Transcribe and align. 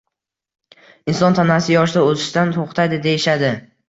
Inson 1.11 1.37
tanasi 1.39 1.75
yoshda 1.75 2.03
o'sishdan 2.13 2.55
to'xtaydi 2.57 2.99
deyishadi. 3.05 3.53